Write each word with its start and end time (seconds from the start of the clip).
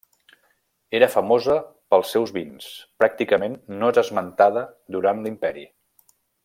Era 0.99 1.09
famosa 1.15 1.57
pels 1.95 2.15
seus 2.17 2.33
vins; 2.39 2.71
pràcticament, 3.03 3.61
no 3.83 3.93
és 3.95 4.03
esmentada 4.07 4.65
durant 4.97 5.27
l'Imperi. 5.27 5.69